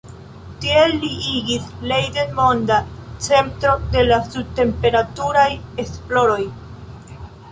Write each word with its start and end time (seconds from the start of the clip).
Tiel 0.61 0.93
li 1.01 1.09
igis 1.39 1.65
Leiden 1.89 2.31
monda 2.39 2.79
centro 3.27 3.75
de 3.97 4.05
la 4.07 4.19
sub-temperaturaj 4.31 5.47
esploroj. 5.87 6.41